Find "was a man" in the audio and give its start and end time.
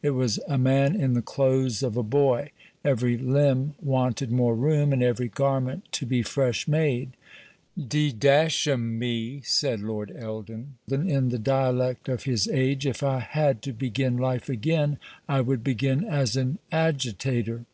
0.12-0.98